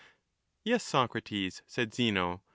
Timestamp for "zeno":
1.93-2.41